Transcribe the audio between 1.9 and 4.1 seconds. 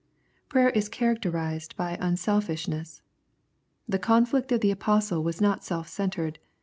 unselfishness. The